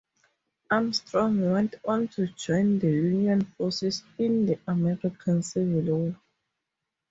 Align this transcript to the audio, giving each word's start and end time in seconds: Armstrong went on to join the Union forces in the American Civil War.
Armstrong 0.71 1.51
went 1.51 1.75
on 1.87 2.07
to 2.07 2.25
join 2.29 2.79
the 2.79 2.87
Union 2.89 3.45
forces 3.55 4.01
in 4.17 4.47
the 4.47 4.59
American 4.67 5.43
Civil 5.43 5.81
War. 5.81 6.15